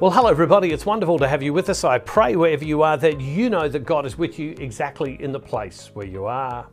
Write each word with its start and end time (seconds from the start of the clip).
Well, 0.00 0.12
hello, 0.12 0.30
everybody. 0.30 0.72
It's 0.72 0.86
wonderful 0.86 1.18
to 1.18 1.28
have 1.28 1.42
you 1.42 1.52
with 1.52 1.68
us. 1.68 1.84
I 1.84 1.98
pray 1.98 2.34
wherever 2.34 2.64
you 2.64 2.80
are 2.80 2.96
that 2.96 3.20
you 3.20 3.50
know 3.50 3.68
that 3.68 3.84
God 3.84 4.06
is 4.06 4.16
with 4.16 4.38
you 4.38 4.54
exactly 4.58 5.22
in 5.22 5.30
the 5.30 5.38
place 5.38 5.90
where 5.92 6.06
you 6.06 6.24
are. 6.24 6.66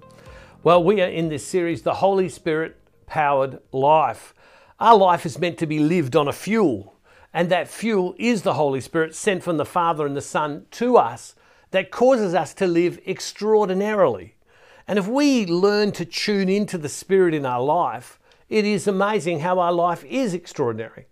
Well, 0.64 0.82
we 0.82 1.02
are 1.02 1.10
in 1.10 1.28
this 1.28 1.46
series, 1.46 1.82
The 1.82 1.96
Holy 1.96 2.30
Spirit 2.30 2.78
Powered 3.06 3.60
Life. 3.74 4.34
Our 4.80 4.96
life 4.96 5.26
is 5.26 5.40
meant 5.40 5.58
to 5.58 5.66
be 5.66 5.78
lived 5.78 6.16
on 6.16 6.30
a 6.30 6.32
fuel, 6.32 6.96
and 7.34 7.50
that 7.50 7.68
fuel 7.68 8.16
is 8.18 8.44
the 8.44 8.54
Holy 8.54 8.80
Spirit 8.80 9.14
sent 9.14 9.44
from 9.44 9.58
the 9.58 9.66
Father 9.66 10.06
and 10.06 10.16
the 10.16 10.22
Son 10.22 10.66
to 10.72 10.96
us 10.96 11.36
that 11.72 11.92
causes 11.92 12.34
us 12.34 12.54
to 12.54 12.66
live 12.66 12.98
extraordinarily. 13.06 14.36
And 14.88 14.98
if 14.98 15.06
we 15.06 15.46
learn 15.46 15.92
to 15.92 16.06
tune 16.06 16.48
into 16.48 16.78
the 16.78 16.88
Spirit 16.88 17.34
in 17.34 17.46
our 17.46 17.62
life, 17.62 18.22
it 18.48 18.64
is 18.64 18.88
amazing 18.88 19.42
how 19.42 19.60
our 19.60 19.74
life 19.74 20.06
is 20.06 20.34
extraordinary 20.34 21.08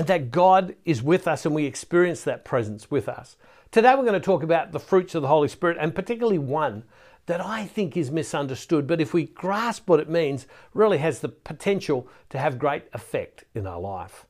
and 0.00 0.06
that 0.06 0.30
God 0.30 0.76
is 0.86 1.02
with 1.02 1.28
us 1.28 1.44
and 1.44 1.54
we 1.54 1.66
experience 1.66 2.24
that 2.24 2.42
presence 2.42 2.90
with 2.90 3.06
us. 3.06 3.36
Today 3.70 3.94
we're 3.94 4.06
going 4.06 4.14
to 4.14 4.18
talk 4.18 4.42
about 4.42 4.72
the 4.72 4.80
fruits 4.80 5.14
of 5.14 5.20
the 5.20 5.28
Holy 5.28 5.46
Spirit 5.46 5.76
and 5.78 5.94
particularly 5.94 6.38
one 6.38 6.84
that 7.26 7.44
I 7.44 7.66
think 7.66 7.98
is 7.98 8.10
misunderstood, 8.10 8.86
but 8.86 9.02
if 9.02 9.12
we 9.12 9.26
grasp 9.26 9.90
what 9.90 10.00
it 10.00 10.08
means, 10.08 10.46
really 10.72 10.96
has 10.96 11.20
the 11.20 11.28
potential 11.28 12.08
to 12.30 12.38
have 12.38 12.58
great 12.58 12.84
effect 12.94 13.44
in 13.54 13.66
our 13.66 13.78
life. 13.78 14.24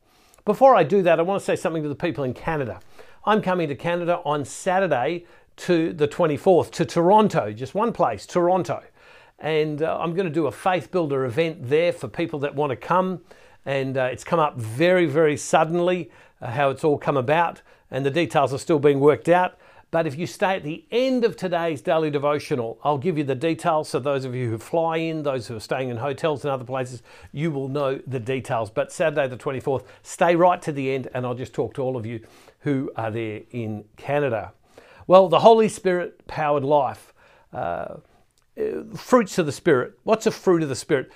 Before 0.45 0.75
I 0.75 0.83
do 0.83 1.03
that, 1.03 1.21
I 1.21 1.23
want 1.23 1.41
to 1.41 1.45
say 1.45 1.55
something 1.55 1.85
to 1.85 1.89
the 1.89 1.95
people 1.95 2.25
in 2.25 2.35
Canada. 2.35 2.81
I'm 3.25 3.41
coming 3.41 3.69
to 3.69 3.77
Canada 3.77 4.21
on 4.25 4.45
Saturday 4.45 5.25
to 5.59 5.93
the 5.93 6.09
24th 6.09 6.73
to 6.73 6.85
Toronto, 6.85 7.53
just 7.53 7.77
one 7.77 7.93
place, 7.93 8.27
Toronto. 8.27 8.83
And 9.39 9.85
uh, 9.85 9.99
I'm 10.01 10.15
going 10.15 10.27
to 10.27 10.35
do 10.35 10.49
a 10.49 10.53
faith 10.53 10.91
builder 10.91 11.25
event 11.27 11.69
there 11.69 11.93
for 11.93 12.09
people 12.09 12.41
that 12.41 12.57
want 12.57 12.71
to 12.71 12.77
come 12.77 13.21
and 13.65 13.97
uh, 13.97 14.05
it's 14.05 14.25
come 14.25 14.41
up 14.41 14.57
very, 14.57 15.07
very 15.07 15.37
suddenly 15.37 16.11
uh, 16.41 16.51
how 16.51 16.71
it's 16.71 16.85
all 16.85 16.99
come 16.99 17.17
about, 17.17 17.63
and 17.91 18.05
the 18.05 18.11
details 18.11 18.53
are 18.53 18.59
still 18.59 18.79
being 18.79 19.01
worked 19.01 19.29
out. 19.29 19.59
But 19.91 20.07
if 20.07 20.17
you 20.17 20.27
stay 20.27 20.55
at 20.55 20.63
the 20.63 20.85
end 20.93 21.25
of 21.25 21.37
today's 21.37 21.83
daily 21.83 22.11
devotional, 22.11 22.79
I'll 22.85 22.99
give 22.99 23.19
you 23.19 23.25
the 23.25 23.35
details. 23.35 23.89
So, 23.89 23.99
those 23.99 24.25
of 24.25 24.37
you 24.37 24.49
who 24.49 24.57
fly 24.57 24.99
in, 24.99 25.25
those 25.25 25.49
who 25.49 25.57
are 25.57 25.61
staying 25.61 25.89
in 25.89 25.97
hotels 25.97 26.45
and 26.45 26.53
other 26.53 26.65
places, 26.65 27.03
you 27.33 27.51
will 27.51 27.67
know 27.67 28.01
the 28.07 28.21
details. 28.21 28.71
But 28.71 28.93
Saturday, 28.93 29.27
the 29.27 29.37
24th, 29.37 29.85
stay 30.03 30.37
right 30.37 30.63
to 30.63 30.71
the 30.71 30.93
end, 30.93 31.09
and 31.13 31.27
I'll 31.27 31.35
just 31.35 31.53
talk 31.53 31.75
to 31.75 31.83
all 31.83 31.97
of 31.97 32.07
you 32.07 32.21
who 32.61 32.93
are 32.95 33.11
there 33.11 33.41
in 33.51 33.85
Canada. 33.97 34.53
Well, 35.09 35.29
the 35.29 35.41
Holy 35.41 35.69
Spirit 35.69 36.25
powered 36.29 36.65
life, 36.65 37.13
uh, 37.53 37.97
uh 38.57 38.97
fruits 38.97 39.39
of 39.39 39.47
the 39.47 39.53
Spirit. 39.53 39.99
What's 40.05 40.27
a 40.27 40.31
fruit 40.31 40.63
of 40.63 40.69
the 40.69 40.77
Spirit? 40.77 41.11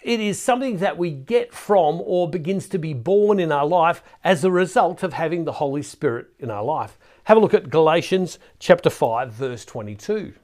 It 0.00 0.20
is 0.20 0.40
something 0.40 0.78
that 0.78 0.96
we 0.96 1.10
get 1.10 1.52
from 1.52 2.00
or 2.04 2.30
begins 2.30 2.68
to 2.68 2.78
be 2.78 2.94
born 2.94 3.40
in 3.40 3.50
our 3.50 3.66
life 3.66 4.02
as 4.22 4.44
a 4.44 4.50
result 4.50 5.02
of 5.02 5.12
having 5.12 5.44
the 5.44 5.52
Holy 5.52 5.82
Spirit 5.82 6.28
in 6.38 6.50
our 6.50 6.62
life. 6.62 6.98
Have 7.24 7.36
a 7.36 7.40
look 7.40 7.54
at 7.54 7.68
Galatians 7.68 8.38
chapter 8.60 8.90
5 8.90 9.32
verse 9.32 9.64
22. 9.64 10.34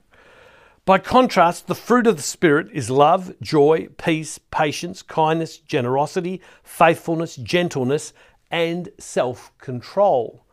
By 0.84 0.98
contrast, 0.98 1.66
the 1.66 1.74
fruit 1.74 2.06
of 2.06 2.16
the 2.16 2.22
Spirit 2.22 2.68
is 2.72 2.90
love, 2.90 3.32
joy, 3.40 3.88
peace, 3.96 4.38
patience, 4.50 5.00
kindness, 5.00 5.56
generosity, 5.56 6.42
faithfulness, 6.62 7.36
gentleness, 7.36 8.12
and 8.50 8.90
self 8.98 9.56
control. 9.58 10.44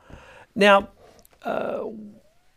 Now, 0.55 0.89
uh, 1.43 1.81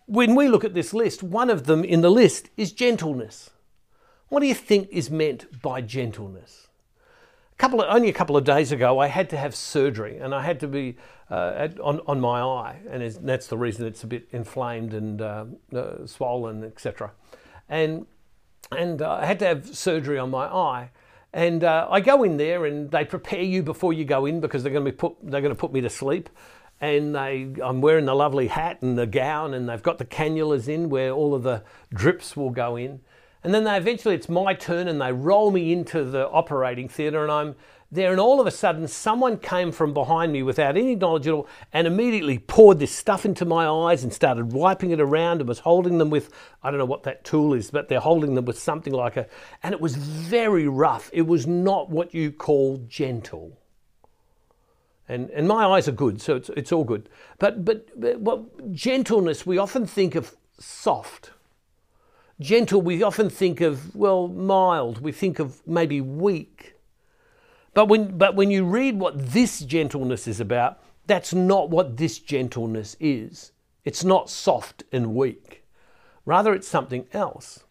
when 0.07 0.37
we 0.37 0.47
look 0.47 0.63
at 0.63 0.75
this 0.75 0.95
list, 0.95 1.23
one 1.23 1.51
of 1.51 1.65
them 1.65 1.83
in 1.83 2.01
the 2.01 2.11
list 2.11 2.51
is 2.57 2.71
gentleness. 2.71 3.51
What 4.35 4.41
do 4.41 4.49
you 4.49 4.55
think 4.55 4.89
is 4.91 5.13
meant 5.13 5.63
by 5.63 5.81
gentleness? 5.81 6.67
A 7.53 7.57
couple 7.57 7.81
of, 7.81 7.87
only 7.89 8.09
a 8.09 8.13
couple 8.13 8.37
of 8.37 8.43
days 8.43 8.73
ago, 8.73 8.99
I 8.99 9.07
had 9.07 9.31
to 9.31 9.37
have 9.37 9.55
surgery, 9.55 10.19
and 10.19 10.35
I 10.35 10.43
had 10.43 10.59
to 10.59 10.67
be 10.67 10.97
uh, 11.31 11.69
on 11.81 12.01
on 12.09 12.21
my 12.21 12.41
eye, 12.41 12.81
and 12.91 13.01
that's 13.23 13.47
the 13.47 13.57
reason 13.57 13.87
it's 13.87 14.03
a 14.03 14.09
bit 14.09 14.27
inflamed 14.33 14.93
and 14.93 15.23
uh, 15.23 15.45
uh, 15.73 16.05
swollen, 16.07 16.65
etc. 16.65 17.13
And 17.69 18.07
and 18.73 19.03
uh, 19.03 19.13
I 19.23 19.25
had 19.25 19.39
to 19.39 19.47
have 19.47 19.73
surgery 19.73 20.19
on 20.19 20.31
my 20.31 20.47
eye. 20.47 20.91
And 21.33 21.63
uh, 21.63 21.87
I 21.89 22.01
go 22.01 22.25
in 22.25 22.37
there, 22.37 22.67
and 22.67 22.91
they 22.91 23.05
prepare 23.05 23.43
you 23.43 23.63
before 23.63 23.93
you 23.93 24.05
go 24.05 24.27
in 24.27 24.41
because 24.41 24.65
they're 24.65 24.73
going 24.73 24.85
to 24.85 24.91
be 24.91 24.97
put 24.97 25.15
they're 25.23 25.43
going 25.43 25.55
to 25.55 25.61
put 25.61 25.73
me 25.73 25.81
to 25.83 25.91
sleep 25.91 26.29
and 26.81 27.15
they, 27.15 27.55
I'm 27.63 27.81
wearing 27.81 28.05
the 28.05 28.15
lovely 28.17 28.49
hat 28.49 28.83
and 28.83 28.99
the 28.99 29.07
gown, 29.07 29.55
and 29.55 29.69
they've 29.69 29.83
got 29.83 29.99
the 29.99 30.05
cannulas 30.05 30.69
in 30.69 30.91
where 30.91 31.13
all 31.13 31.35
of 31.35 31.45
the 31.45 31.63
drips 31.95 32.37
will 32.37 32.51
go 32.51 32.77
in. 32.77 33.01
And 33.45 33.55
then 33.55 33.65
they 33.65 33.77
eventually, 33.77 34.15
it's 34.15 34.29
my 34.29 34.55
turn, 34.55 34.89
and 34.89 35.01
they 35.01 35.13
roll 35.13 35.51
me 35.51 35.73
into 35.73 36.03
the 36.03 36.29
operating 36.31 36.89
theatre, 36.89 37.23
and 37.23 37.31
I'm 37.31 37.55
there, 37.93 38.11
and 38.11 38.19
all 38.19 38.41
of 38.41 38.47
a 38.47 38.51
sudden, 38.51 38.89
someone 38.89 39.39
came 39.39 39.71
from 39.71 39.95
behind 39.95 40.33
me 40.33 40.43
without 40.43 40.77
any 40.77 40.97
knowledge 40.97 41.29
at 41.29 41.33
all 41.33 41.47
and 41.73 41.87
immediately 41.87 42.39
poured 42.39 42.79
this 42.81 42.91
stuff 42.91 43.25
into 43.25 43.45
my 43.45 43.69
eyes 43.69 44.03
and 44.03 44.13
started 44.13 44.53
wiping 44.53 44.91
it 44.91 45.01
around 45.01 45.41
and 45.41 45.49
was 45.49 45.61
holding 45.61 45.99
them 45.99 46.11
with, 46.11 46.31
I 46.63 46.71
don't 46.71 46.79
know 46.79 46.87
what 46.87 47.05
that 47.05 47.23
tool 47.23 47.55
is, 47.55 47.71
but 47.71 47.89
they're 47.89 48.01
holding 48.01 48.35
them 48.35 48.47
with 48.47 48.59
something 48.59 48.93
like 48.93 49.17
a, 49.17 49.27
and 49.63 49.73
it 49.73 49.81
was 49.81 49.95
very 49.95 50.67
rough. 50.67 51.09
It 51.13 51.27
was 51.27 51.47
not 51.47 51.89
what 51.91 52.15
you 52.15 52.33
call 52.33 52.79
gentle. 52.89 53.61
And, 55.09 55.31
and 55.31 55.47
my 55.47 55.65
eyes 55.67 55.87
are 55.87 55.93
good, 55.93 56.21
so 56.21 56.35
it's, 56.37 56.49
it's 56.57 56.73
all 56.73 56.85
good. 56.85 57.09
But, 57.39 57.65
but, 57.65 57.89
but 58.01 58.21
well, 58.21 58.49
gentleness, 58.73 59.47
we 59.47 59.59
often 59.59 59.87
think 59.87 60.15
of 60.15 60.35
soft 60.59 61.31
Gentle, 62.41 62.83
we 62.83 63.03
often 63.03 63.31
think 63.31 63.61
of, 63.61 63.95
well, 63.95 64.29
mild, 64.29 65.01
we 65.01 65.13
think 65.13 65.39
of 65.39 65.67
maybe 65.67 66.01
weak. 66.01 66.75
But 67.75 67.87
when, 67.87 68.19
but 68.19 68.35
when 68.35 68.51
you 68.51 68.65
read 68.65 68.99
what 68.99 69.33
this 69.33 69.61
gentleness 69.61 70.27
is 70.27 70.41
about, 70.41 70.81
that's 71.07 71.33
not 71.33 71.71
what 71.71 71.97
this 71.97 72.19
gentleness 72.19 72.97
is. 72.99 73.53
It's 73.85 74.05
not 74.05 74.31
soft 74.31 74.85
and 74.91 75.15
weak. 75.15 75.65
Rather, 76.25 76.55
it's 76.55 76.69
something 76.69 77.07
else. 77.13 77.65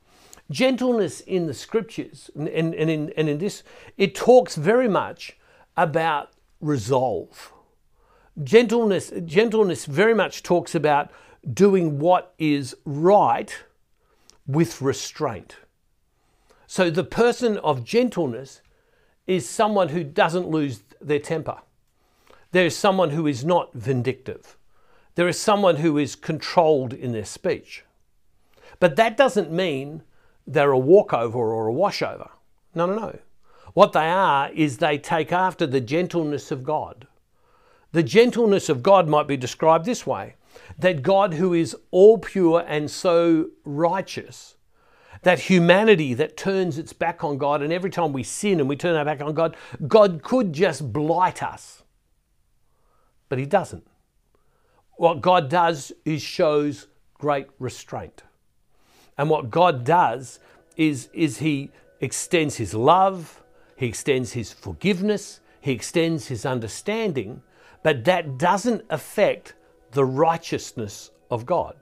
Gentleness 0.52 1.22
in 1.22 1.48
the 1.48 1.54
scriptures 1.54 2.30
and, 2.36 2.48
and, 2.50 2.74
and, 2.76 2.90
in, 2.90 3.14
and 3.18 3.30
in 3.30 3.40
this, 3.40 3.64
it 3.98 4.14
talks 4.14 4.56
very 4.56 4.88
much 4.88 5.38
about 5.76 6.32
resolve. 6.62 7.52
Gentleness, 8.44 9.12
gentleness 9.26 9.86
very 9.86 10.14
much 10.14 10.44
talks 10.44 10.76
about 10.76 11.12
doing 11.54 12.00
what 12.00 12.34
is 12.38 12.76
right 12.86 13.56
with 14.48 14.82
restraint. 14.82 15.58
So 16.68 16.90
the 16.90 17.04
person 17.04 17.58
of 17.60 17.84
gentleness 17.84 18.62
is 19.28 19.48
someone 19.48 19.90
who 19.90 20.04
doesn't 20.04 20.50
lose 20.50 20.84
their 21.00 21.20
temper. 21.20 21.60
There 22.52 22.66
is 22.66 22.76
someone 22.76 23.12
who 23.12 23.28
is 23.28 23.44
not 23.46 23.74
vindictive. 23.74 24.58
There 25.16 25.28
is 25.28 25.40
someone 25.40 25.78
who 25.78 25.98
is 25.98 26.16
controlled 26.16 26.94
in 26.94 27.12
their 27.12 27.26
speech. 27.26 27.84
But 28.80 28.96
that 28.96 29.18
doesn't 29.18 29.52
mean 29.52 30.04
they're 30.46 30.72
a 30.72 30.80
walkover 30.80 31.40
or 31.40 31.68
a 31.68 31.74
washover. 31.74 32.30
No, 32.76 32.86
no, 32.86 32.96
no. 32.96 33.20
What 33.74 33.94
they 33.94 34.10
are 34.10 34.50
is 34.52 34.78
they 34.78 34.98
take 34.98 35.32
after 35.32 35.66
the 35.66 35.82
gentleness 35.82 36.52
of 36.52 36.64
God. 36.64 37.08
The 37.92 38.04
gentleness 38.04 38.70
of 38.70 38.84
God 38.84 39.08
might 39.08 39.28
be 39.28 39.38
described 39.38 39.86
this 39.86 40.06
way 40.06 40.36
that 40.78 41.02
God, 41.02 41.36
who 41.36 41.54
is 41.54 41.76
all 41.92 42.18
pure 42.18 42.64
and 42.68 42.90
so 42.90 43.50
righteous, 43.64 44.56
that 45.24 45.40
humanity 45.40 46.14
that 46.14 46.38
turns 46.38 46.78
its 46.78 46.94
back 46.94 47.24
on 47.24 47.38
God, 47.38 47.62
and 47.62 47.72
every 47.72 47.90
time 47.90 48.14
we 48.14 48.24
sin 48.24 48.60
and 48.60 48.68
we 48.68 48.76
turn 48.76 48.96
our 48.96 49.06
back 49.06 49.22
on 49.22 49.34
God, 49.34 49.56
God 49.88 50.22
could 50.22 50.54
just 50.54 50.92
blight 50.92 51.42
us. 51.42 51.84
But 53.30 53.40
He 53.40 53.46
doesn't. 53.46 53.88
What 54.98 55.22
God 55.22 55.50
does 55.50 55.92
is 56.06 56.22
shows 56.22 56.88
great 57.14 57.48
restraint. 57.58 58.24
And 59.18 59.30
what 59.30 59.50
God 59.50 59.84
does 59.86 60.40
is, 60.76 61.10
is 61.14 61.38
He 61.40 61.72
extends 62.02 62.58
His 62.58 62.74
love, 62.74 63.42
He 63.78 63.88
extends 63.88 64.34
His 64.34 64.52
forgiveness, 64.52 65.40
He 65.62 65.72
extends 65.72 66.28
His 66.28 66.46
understanding, 66.46 67.42
but 67.82 68.04
that 68.06 68.38
doesn't 68.38 68.84
affect 68.90 69.54
the 69.94 70.06
righteousness 70.06 71.12
of 71.30 71.46
God. 71.46 71.76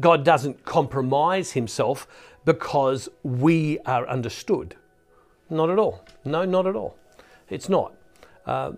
God 0.00 0.24
doesn't 0.24 0.64
compromise 0.64 1.52
himself 1.52 2.06
because 2.44 3.08
we 3.22 3.78
are 3.80 4.06
understood. 4.08 4.76
Not 5.48 5.70
at 5.70 5.78
all. 5.78 6.04
No, 6.24 6.44
not 6.44 6.66
at 6.66 6.76
all. 6.76 6.96
It's 7.48 7.68
not. 7.68 7.94
Uh, 8.44 8.72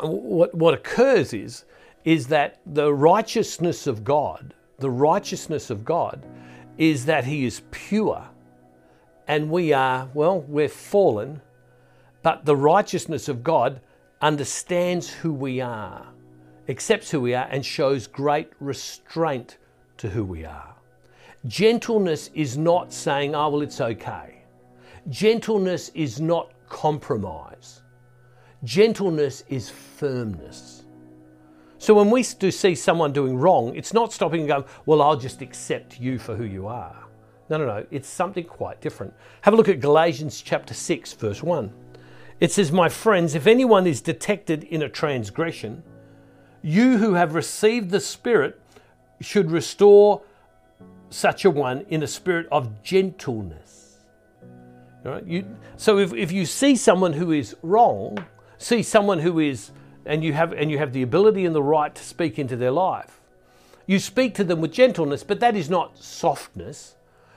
what, 0.00 0.54
what 0.54 0.74
occurs 0.74 1.32
is, 1.32 1.64
is 2.04 2.28
that 2.28 2.60
the 2.66 2.92
righteousness 2.92 3.86
of 3.86 4.04
God, 4.04 4.54
the 4.78 4.90
righteousness 4.90 5.70
of 5.70 5.84
God, 5.84 6.24
is 6.78 7.04
that 7.06 7.24
He 7.24 7.44
is 7.44 7.62
pure 7.70 8.28
and 9.30 9.48
we 9.48 9.72
are, 9.72 10.08
well, 10.12 10.40
we're 10.40 10.68
fallen, 10.68 11.40
but 12.20 12.46
the 12.46 12.56
righteousness 12.56 13.28
of 13.28 13.44
God 13.44 13.80
understands 14.20 15.08
who 15.08 15.32
we 15.32 15.60
are 15.60 16.04
accepts 16.70 17.10
who 17.10 17.20
we 17.20 17.34
are, 17.34 17.48
and 17.50 17.64
shows 17.64 18.06
great 18.06 18.50
restraint 18.60 19.58
to 19.98 20.08
who 20.08 20.24
we 20.24 20.44
are. 20.44 20.74
Gentleness 21.46 22.30
is 22.34 22.56
not 22.56 22.92
saying, 22.92 23.34
oh, 23.34 23.50
well, 23.50 23.62
it's 23.62 23.80
okay. 23.80 24.42
Gentleness 25.08 25.90
is 25.94 26.20
not 26.20 26.52
compromise. 26.68 27.82
Gentleness 28.62 29.44
is 29.48 29.70
firmness. 29.70 30.84
So 31.78 31.94
when 31.94 32.10
we 32.10 32.22
do 32.22 32.50
see 32.50 32.74
someone 32.74 33.12
doing 33.12 33.36
wrong, 33.38 33.74
it's 33.74 33.94
not 33.94 34.12
stopping 34.12 34.40
and 34.40 34.48
going, 34.48 34.64
well, 34.84 35.00
I'll 35.00 35.16
just 35.16 35.40
accept 35.40 35.98
you 35.98 36.18
for 36.18 36.36
who 36.36 36.44
you 36.44 36.66
are. 36.66 37.06
No, 37.48 37.56
no, 37.56 37.66
no. 37.66 37.86
It's 37.90 38.08
something 38.08 38.44
quite 38.44 38.80
different. 38.82 39.14
Have 39.40 39.54
a 39.54 39.56
look 39.56 39.68
at 39.68 39.80
Galatians 39.80 40.42
chapter 40.42 40.74
6, 40.74 41.14
verse 41.14 41.42
1. 41.42 41.72
It 42.38 42.52
says, 42.52 42.70
My 42.70 42.88
friends, 42.88 43.34
if 43.34 43.46
anyone 43.46 43.86
is 43.86 44.02
detected 44.02 44.64
in 44.64 44.82
a 44.82 44.88
transgression, 44.88 45.82
you 46.62 46.98
who 46.98 47.14
have 47.14 47.34
received 47.34 47.90
the 47.90 48.00
Spirit 48.00 48.60
should 49.20 49.50
restore 49.50 50.22
such 51.10 51.44
a 51.44 51.50
one 51.50 51.84
in 51.88 52.02
a 52.02 52.06
spirit 52.06 52.46
of 52.50 52.82
gentleness. 52.82 53.98
All 55.04 55.12
right? 55.12 55.26
You, 55.26 55.56
so 55.76 55.98
if, 55.98 56.14
if 56.14 56.32
you 56.32 56.46
see 56.46 56.76
someone 56.76 57.12
who 57.12 57.32
is 57.32 57.56
wrong, 57.62 58.24
see 58.58 58.82
someone 58.82 59.18
who 59.18 59.38
is, 59.40 59.72
and 60.06 60.24
you 60.24 60.32
have 60.32 60.52
and 60.52 60.70
you 60.70 60.78
have 60.78 60.92
the 60.92 61.02
ability 61.02 61.44
and 61.44 61.54
the 61.54 61.62
right 61.62 61.94
to 61.94 62.02
speak 62.02 62.38
into 62.38 62.56
their 62.56 62.70
life, 62.70 63.20
you 63.86 63.98
speak 63.98 64.34
to 64.36 64.44
them 64.44 64.60
with 64.60 64.72
gentleness, 64.72 65.24
but 65.24 65.40
that 65.40 65.56
is 65.56 65.68
not 65.68 65.98
softness, 65.98 66.94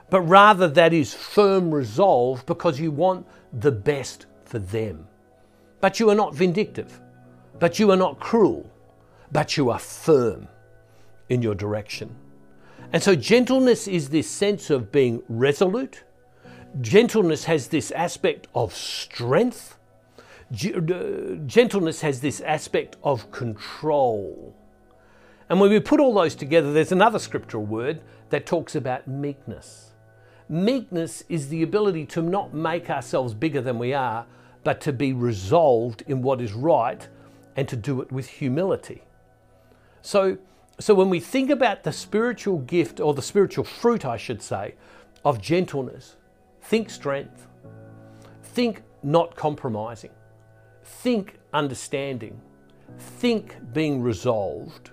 but 0.10 0.22
rather 0.22 0.68
that 0.68 0.94
is 0.94 1.14
firm 1.14 1.74
resolve 1.74 2.46
because 2.46 2.80
you 2.80 2.92
want 2.92 3.26
the 3.52 3.72
best 3.72 4.28
for 4.46 4.60
them. 4.60 5.08
But 5.82 6.00
you 6.00 6.10
are 6.10 6.16
not 6.16 6.36
vindictive, 6.36 7.02
but 7.60 7.80
you 7.80 7.92
are 7.92 7.98
not 7.98 8.20
cruel, 8.20 8.70
but 9.34 9.58
you 9.58 9.72
are 9.72 9.80
firm 9.80 10.48
in 11.28 11.42
your 11.42 11.56
direction. 11.56 12.16
And 12.94 13.02
so, 13.02 13.16
gentleness 13.16 13.88
is 13.88 14.10
this 14.10 14.30
sense 14.30 14.70
of 14.70 14.92
being 14.92 15.24
resolute. 15.28 16.04
Gentleness 16.80 17.46
has 17.46 17.68
this 17.68 17.90
aspect 17.92 18.48
of 18.54 18.74
strength. 18.74 19.78
Uh, 20.52 21.36
gentleness 21.48 22.02
has 22.02 22.22
this 22.22 22.40
aspect 22.42 22.96
of 23.04 23.32
control. 23.32 24.56
And 25.50 25.60
when 25.60 25.72
we 25.72 25.80
put 25.80 26.00
all 26.00 26.14
those 26.14 26.36
together, 26.36 26.72
there's 26.72 26.92
another 26.92 27.20
scriptural 27.20 27.66
word 27.66 28.02
that 28.30 28.46
talks 28.46 28.76
about 28.76 29.08
meekness. 29.08 29.92
Meekness 30.48 31.24
is 31.30 31.50
the 31.50 31.64
ability 31.64 32.06
to 32.08 32.22
not 32.22 32.54
make 32.54 32.90
ourselves 32.90 33.34
bigger 33.34 33.62
than 33.62 33.80
we 33.80 33.94
are, 33.94 34.28
but 34.64 34.80
to 34.82 34.94
be 34.94 35.14
resolved 35.14 36.04
in 36.06 36.22
what 36.22 36.42
is 36.42 36.54
right 36.54 37.08
and 37.56 37.68
to 37.68 37.76
do 37.76 38.02
it 38.02 38.12
with 38.12 38.28
humility. 38.28 39.04
So, 40.04 40.38
so 40.80 40.94
when 40.94 41.10
we 41.10 41.22
think 41.22 41.50
about 41.50 41.84
the 41.84 41.94
spiritual 41.94 42.60
gift, 42.60 43.00
or 43.00 43.14
the 43.14 43.22
spiritual 43.22 43.64
fruit, 43.64 44.06
I 44.06 44.18
should 44.18 44.42
say, 44.42 44.76
of 45.24 45.42
gentleness, 45.42 46.18
think 46.62 46.90
strength, 46.90 47.48
think 48.44 48.84
not 49.02 49.36
compromising, 49.36 50.12
think 50.84 51.40
understanding, 51.54 52.40
think 52.98 53.56
being 53.72 54.02
resolved. 54.02 54.92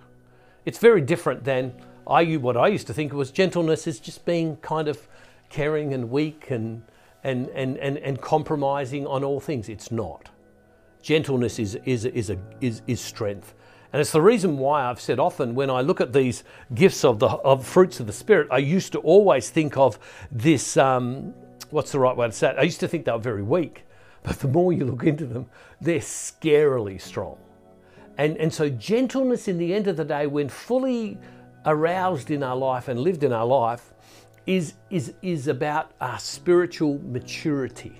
It's 0.65 0.79
very 0.79 1.01
different 1.01 1.43
than 1.43 1.75
I, 2.07 2.37
what 2.37 2.57
I 2.57 2.69
used 2.69 2.87
to 2.87 2.95
think 2.95 3.13
was 3.13 3.33
gentleness 3.33 3.89
is 3.89 3.99
just 3.99 4.25
being 4.25 4.59
kind 4.59 4.87
of 4.87 5.09
caring 5.49 5.93
and 5.93 6.09
weak 6.09 6.53
and, 6.53 6.83
and, 7.25 7.49
and, 7.49 7.77
and, 7.79 7.99
and 7.99 8.21
compromising 8.21 9.09
on 9.09 9.25
all 9.25 9.41
things. 9.41 9.69
It's 9.69 9.91
not. 9.91 10.29
Gentleness 11.03 11.59
is, 11.59 11.75
is, 11.85 12.05
is, 12.05 12.31
a, 12.31 12.39
is, 12.61 12.83
is 12.87 13.01
strength. 13.01 13.55
And 13.93 14.01
it's 14.01 14.13
the 14.13 14.23
reason 14.23 14.57
why 14.59 14.85
I've 14.85 15.01
said 15.01 15.19
often 15.19 15.55
when 15.55 15.69
I 15.69 15.81
look 15.81 16.01
at 16.01 16.13
these 16.13 16.45
gifts 16.75 17.05
of 17.05 17.19
the 17.19 17.27
of 17.27 17.67
fruits 17.67 17.99
of 17.99 18.07
the 18.07 18.13
Spirit, 18.13 18.49
I 18.51 18.59
used 18.59 18.93
to 18.93 19.01
always 19.01 19.51
think 19.51 19.77
of 19.77 19.99
this. 20.31 20.77
Um, 20.77 21.35
what's 21.71 21.93
the 21.93 21.99
right 21.99 22.17
way 22.17 22.27
to 22.27 22.33
say 22.33 22.51
it? 22.51 22.57
I 22.59 22.63
used 22.63 22.81
to 22.81 22.89
think 22.89 23.05
they 23.05 23.13
were 23.13 23.19
very 23.19 23.43
weak, 23.43 23.85
but 24.23 24.39
the 24.39 24.49
more 24.49 24.73
you 24.73 24.85
look 24.85 25.05
into 25.05 25.27
them, 25.27 25.47
they're 25.81 25.99
scarily 25.99 27.01
strong. 27.01 27.39
And, 28.19 28.37
and 28.37 28.53
so, 28.53 28.69
gentleness 28.69 29.49
in 29.49 29.59
the 29.59 29.75
end 29.75 29.87
of 29.87 29.97
the 29.97 30.05
day, 30.05 30.27
when 30.27 30.49
fully 30.49 31.19
aroused 31.67 32.31
in 32.31 32.43
our 32.43 32.57
life 32.57 32.89
and 32.89 33.01
lived 33.01 33.25
in 33.25 33.33
our 33.33 33.47
life, 33.47 33.93
is, 34.47 34.75
is, 34.91 35.15
is 35.23 35.49
about 35.49 35.93
our 36.01 36.19
spiritual 36.19 37.01
maturity. 37.05 37.93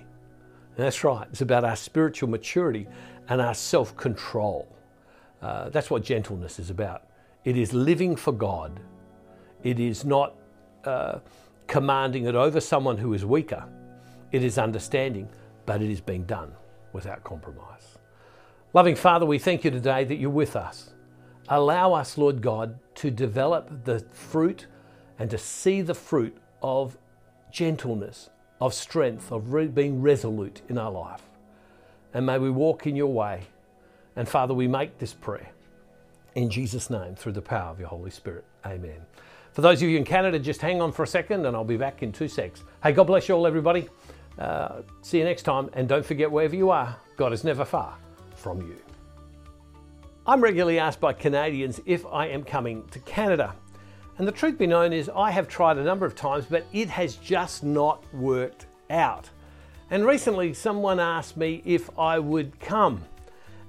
And 0.77 0.85
that's 0.85 1.03
right, 1.03 1.27
it's 1.31 1.41
about 1.41 1.63
our 1.63 1.75
spiritual 1.75 2.29
maturity 2.29 2.87
and 3.29 3.41
our 3.41 3.53
self 3.53 3.95
control. 3.97 4.67
Uh, 5.41 5.69
that's 5.69 5.89
what 5.89 6.03
gentleness 6.03 6.59
is 6.59 6.69
about. 6.69 7.03
It 7.43 7.57
is 7.57 7.73
living 7.73 8.15
for 8.15 8.31
God. 8.31 8.79
It 9.63 9.79
is 9.79 10.05
not 10.05 10.35
uh, 10.85 11.19
commanding 11.67 12.25
it 12.25 12.35
over 12.35 12.59
someone 12.59 12.97
who 12.97 13.13
is 13.13 13.25
weaker. 13.25 13.65
It 14.31 14.43
is 14.43 14.57
understanding, 14.57 15.29
but 15.65 15.81
it 15.81 15.89
is 15.89 16.01
being 16.01 16.23
done 16.23 16.53
without 16.93 17.23
compromise. 17.23 17.97
Loving 18.73 18.95
Father, 18.95 19.25
we 19.25 19.39
thank 19.39 19.63
you 19.63 19.71
today 19.71 20.03
that 20.03 20.15
you're 20.15 20.29
with 20.29 20.55
us. 20.55 20.93
Allow 21.49 21.93
us, 21.93 22.17
Lord 22.17 22.41
God, 22.41 22.79
to 22.95 23.11
develop 23.11 23.83
the 23.83 23.99
fruit 24.13 24.67
and 25.19 25.29
to 25.29 25.37
see 25.37 25.81
the 25.81 25.93
fruit 25.93 26.37
of 26.61 26.97
gentleness, 27.51 28.29
of 28.61 28.73
strength, 28.73 29.31
of 29.31 29.51
re- 29.51 29.67
being 29.67 30.01
resolute 30.01 30.61
in 30.69 30.77
our 30.77 30.91
life. 30.91 31.23
And 32.13 32.25
may 32.25 32.37
we 32.37 32.49
walk 32.49 32.87
in 32.87 32.95
your 32.95 33.11
way 33.11 33.43
and 34.15 34.27
Father, 34.27 34.53
we 34.53 34.67
make 34.67 34.97
this 34.97 35.13
prayer 35.13 35.49
in 36.35 36.49
Jesus' 36.49 36.89
name 36.89 37.15
through 37.15 37.33
the 37.33 37.41
power 37.41 37.69
of 37.69 37.79
your 37.79 37.89
Holy 37.89 38.11
Spirit. 38.11 38.45
Amen. 38.65 39.05
For 39.53 39.61
those 39.61 39.81
of 39.81 39.89
you 39.89 39.97
in 39.97 40.05
Canada, 40.05 40.39
just 40.39 40.61
hang 40.61 40.81
on 40.81 40.91
for 40.91 41.03
a 41.03 41.07
second 41.07 41.45
and 41.45 41.55
I'll 41.55 41.63
be 41.63 41.77
back 41.77 42.03
in 42.03 42.11
two 42.11 42.27
secs. 42.27 42.63
Hey, 42.81 42.93
God 42.93 43.05
bless 43.07 43.27
you 43.27 43.35
all, 43.35 43.45
everybody. 43.45 43.89
Uh, 44.39 44.81
see 45.01 45.17
you 45.17 45.25
next 45.25 45.43
time. 45.43 45.69
And 45.73 45.89
don't 45.89 46.05
forget, 46.05 46.31
wherever 46.31 46.55
you 46.55 46.69
are, 46.69 46.95
God 47.17 47.33
is 47.33 47.43
never 47.43 47.65
far 47.65 47.97
from 48.35 48.61
you. 48.61 48.77
I'm 50.25 50.39
regularly 50.39 50.79
asked 50.79 51.01
by 51.01 51.13
Canadians 51.13 51.81
if 51.85 52.05
I 52.05 52.27
am 52.27 52.43
coming 52.43 52.87
to 52.91 52.99
Canada. 52.99 53.53
And 54.17 54.27
the 54.27 54.31
truth 54.31 54.57
be 54.57 54.67
known 54.67 54.93
is, 54.93 55.09
I 55.09 55.31
have 55.31 55.47
tried 55.47 55.77
a 55.77 55.83
number 55.83 56.05
of 56.05 56.15
times, 56.15 56.45
but 56.49 56.65
it 56.71 56.89
has 56.89 57.15
just 57.15 57.63
not 57.63 58.03
worked 58.13 58.67
out. 58.89 59.29
And 59.89 60.05
recently, 60.05 60.53
someone 60.53 60.99
asked 60.99 61.35
me 61.35 61.61
if 61.65 61.89
I 61.99 62.19
would 62.19 62.57
come. 62.59 63.03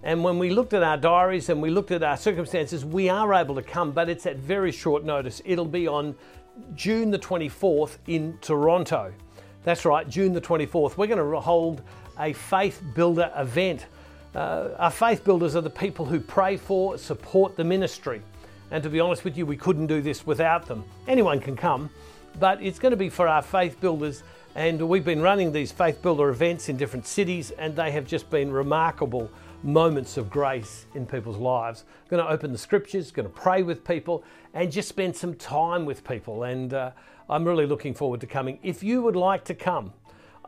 And 0.03 0.25
when 0.25 0.39
we 0.39 0.51
looked 0.51 0.73
at 0.73 0.83
our 0.83 0.97
diaries 0.97 1.49
and 1.49 1.63
we 1.63 1.71
looked 1.71 1.93
at 1.93 2.03
our 2.03 2.17
circumstances, 2.17 2.85
we 2.85 3.09
are 3.09 3.33
able 3.35 3.55
to 3.55 3.63
come, 3.63 3.93
but 3.93 4.09
it's 4.09 4.27
at 4.27 4.37
very 4.37 4.73
short 4.73 5.05
notice. 5.05 5.41
It'll 5.45 5.65
be 5.65 5.87
on 5.87 6.17
June 6.75 7.11
the 7.11 7.19
24th 7.19 7.99
in 8.09 8.37
Toronto. 8.41 9.13
That's 9.65 9.85
right, 9.85 10.09
June 10.09 10.33
the 10.33 10.41
24th. 10.41 10.97
We're 10.97 11.07
going 11.07 11.19
to 11.19 11.41
hold 11.41 11.83
a 12.19 12.33
faith 12.33 12.83
builder 12.95 13.31
event. 13.37 13.87
Uh, 14.35 14.71
our 14.79 14.91
faith 14.91 15.23
builders 15.23 15.55
are 15.55 15.61
the 15.61 15.71
people 15.71 16.05
who 16.05 16.19
pray 16.19 16.57
for, 16.57 16.99
support 16.99 17.57
the 17.57 17.65
ministry. 17.65 18.23
And 18.73 18.83
to 18.83 18.89
be 18.89 18.99
honest 18.99 19.25
with 19.25 19.37
you, 19.37 19.47
we 19.47 19.57
couldn't 19.57 19.87
do 19.87 20.01
this 20.01 20.27
without 20.27 20.67
them. 20.67 20.85
Anyone 21.07 21.39
can 21.39 21.55
come, 21.55 21.91
but 22.41 22.61
it's 22.61 22.79
going 22.79 22.91
to 22.91 22.97
be 22.97 23.09
for 23.09 23.29
our 23.29 23.43
faith 23.43 23.81
builders. 23.81 24.25
And 24.55 24.87
we've 24.87 25.05
been 25.05 25.23
running 25.23 25.51
these 25.51 25.73
faith 25.73 26.03
builder 26.03 26.29
events 26.29 26.69
in 26.69 26.77
different 26.77 27.07
cities, 27.07 27.53
and 27.53 27.75
they 27.75 27.91
have 27.93 28.07
just 28.07 28.29
been 28.29 28.53
remarkable 28.53 29.31
moments 29.63 30.19
of 30.19 30.29
grace 30.29 30.85
in 30.95 31.07
people's 31.07 31.39
lives. 31.39 31.85
I'm 31.89 32.11
going 32.11 32.27
to 32.27 32.31
open 32.31 32.53
the 32.53 32.59
scriptures, 32.59 33.11
going 33.11 33.27
to 33.27 33.35
pray 33.35 33.63
with 33.63 33.83
people, 33.83 34.25
and 34.53 34.71
just 34.71 34.91
spend 34.91 35.17
some 35.17 35.35
time 35.37 35.87
with 35.87 36.05
people. 36.05 36.43
And 36.43 36.75
uh, 36.75 36.91
I'm 37.31 37.45
really 37.45 37.65
looking 37.65 37.95
forward 37.95 38.21
to 38.21 38.27
coming. 38.27 38.59
If 38.63 38.83
you 38.83 39.01
would 39.01 39.17
like 39.17 39.45
to 39.45 39.55
come, 39.55 39.95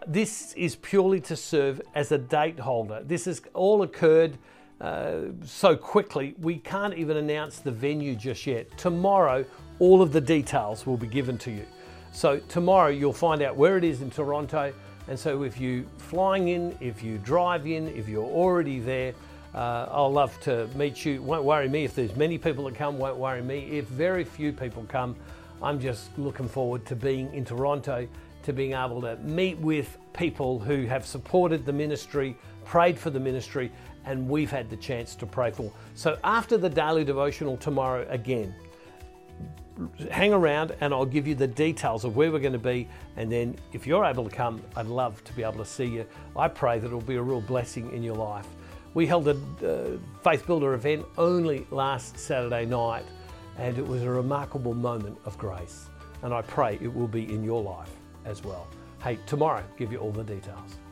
this 0.07 0.53
is 0.53 0.77
purely 0.77 1.21
to 1.21 1.35
serve 1.35 1.81
as 1.95 2.13
a 2.13 2.19
date 2.19 2.59
holder. 2.59 3.03
This 3.05 3.25
has 3.25 3.41
all 3.55 3.83
occurred 3.83 4.37
uh, 4.81 5.31
so 5.45 5.77
quickly, 5.77 6.35
we 6.41 6.59
can't 6.59 6.95
even 6.95 7.17
announce 7.17 7.61
the 7.61 7.71
venue 7.71 8.15
just 8.15 8.47
yet. 8.47 8.77
Tomorrow, 8.77 9.47
all 9.79 10.03
of 10.03 10.13
the 10.13 10.21
details 10.21 10.85
will 10.87 10.97
be 10.97 11.07
given 11.07 11.39
to 11.39 11.51
you. 11.51 11.65
So, 12.15 12.39
tomorrow, 12.49 12.89
you'll 12.89 13.13
find 13.13 13.43
out 13.43 13.57
where 13.57 13.77
it 13.77 13.85
is 13.85 14.01
in 14.01 14.11
Toronto 14.11 14.73
and 15.07 15.19
so 15.19 15.43
if 15.43 15.61
you 15.61 15.87
flying 15.99 16.49
in, 16.49 16.77
if 16.81 17.03
you 17.03 17.19
drive 17.19 17.67
in, 17.67 17.89
if 17.89 18.09
you're 18.09 18.25
already 18.25 18.81
there, 18.81 19.15
uh, 19.55 19.87
I'll 19.91 20.13
love 20.13 20.39
to 20.41 20.67
meet 20.75 21.05
you. 21.05 21.23
Won't 21.23 21.45
worry 21.45 21.69
me 21.69 21.85
if 21.85 21.95
there's 21.95 22.17
many 22.17 22.39
people 22.39 22.65
that 22.65 22.75
come. 22.75 22.99
Won't 22.99 23.19
worry 23.19 23.43
me 23.43 23.79
if 23.79 23.87
very 23.87 24.25
few 24.25 24.53
people 24.53 24.85
come. 24.89 25.15
I'm 25.63 25.79
just 25.79 26.17
looking 26.19 26.49
forward 26.49 26.87
to 26.87 26.97
being 26.97 27.33
in 27.35 27.45
Toronto, 27.45 28.09
to 28.45 28.53
being 28.53 28.73
able 28.73 29.01
to 29.03 29.17
meet 29.17 29.59
with 29.59 29.99
people 30.13 30.59
who 30.59 30.87
have 30.87 31.07
supported 31.07 31.67
the 31.67 31.73
ministry, 31.73 32.37
prayed 32.65 32.99
for 32.99 33.11
the 33.11 33.21
ministry, 33.21 33.71
and 34.07 34.29
we've 34.29 34.51
had 34.51 34.69
the 34.71 34.77
chance 34.77 35.15
to 35.17 35.27
pray 35.27 35.51
for. 35.51 35.71
So 35.95 36.19
after 36.25 36.57
the 36.57 36.69
daily 36.69 37.05
devotional 37.05 37.57
tomorrow 37.57 38.07
again, 38.09 38.55
hang 40.11 40.33
around 40.33 40.75
and 40.81 40.95
I'll 40.95 41.07
give 41.07 41.27
you 41.27 41.35
the 41.35 41.47
details 41.47 42.05
of 42.05 42.17
where 42.17 42.31
we're 42.31 42.39
going 42.39 42.53
to 42.53 42.59
be. 42.59 42.89
And 43.17 43.31
then 43.31 43.57
if 43.73 43.87
you're 43.87 44.05
able 44.05 44.25
to 44.25 44.35
come, 44.35 44.63
I'd 44.77 44.87
love 44.87 45.23
to 45.25 45.33
be 45.33 45.43
able 45.43 45.59
to 45.59 45.65
see 45.65 45.87
you. 45.87 46.07
I 46.37 46.49
pray 46.49 46.79
that 46.79 46.87
it'll 46.87 47.01
be 47.01 47.17
a 47.17 47.23
real 47.23 47.41
blessing 47.41 47.91
in 47.93 48.03
your 48.03 48.17
life. 48.17 48.47
We 48.95 49.07
held 49.07 49.27
a 49.27 49.37
uh, 49.67 49.99
Faith 50.23 50.47
Builder 50.47 50.75
event 50.75 51.05
only 51.19 51.67
last 51.73 52.17
Saturday 52.17 52.65
night, 52.65 53.05
and 53.59 53.77
it 53.77 53.87
was 53.87 54.03
a 54.03 54.11
remarkable 54.11 54.75
moment 54.75 55.19
of 55.25 55.37
grace. 55.37 55.87
And 56.23 56.33
I 56.33 56.43
pray 56.43 56.79
it 56.81 56.95
will 56.95 57.09
be 57.09 57.33
in 57.33 57.43
your 57.43 57.61
life 57.61 57.91
as 58.25 58.45
well. 58.45 58.69
Hey, 59.03 59.19
tomorrow, 59.27 59.65
give 59.77 59.91
you 59.91 59.99
all 59.99 60.13
the 60.13 60.23
details. 60.23 60.84